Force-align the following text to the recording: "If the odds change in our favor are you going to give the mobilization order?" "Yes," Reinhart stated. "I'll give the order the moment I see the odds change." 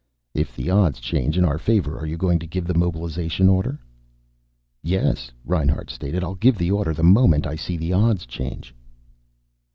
"If 0.33 0.55
the 0.55 0.71
odds 0.71 0.99
change 0.99 1.37
in 1.37 1.45
our 1.45 1.59
favor 1.59 1.95
are 1.99 2.07
you 2.07 2.17
going 2.17 2.39
to 2.39 2.47
give 2.47 2.65
the 2.65 2.73
mobilization 2.73 3.47
order?" 3.47 3.79
"Yes," 4.81 5.29
Reinhart 5.45 5.91
stated. 5.91 6.23
"I'll 6.23 6.33
give 6.33 6.57
the 6.57 6.71
order 6.71 6.91
the 6.95 7.03
moment 7.03 7.45
I 7.45 7.55
see 7.55 7.77
the 7.77 7.93
odds 7.93 8.25
change." 8.25 8.73